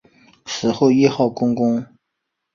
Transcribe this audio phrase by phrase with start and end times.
[0.47, 1.85] 死后谥号恭公。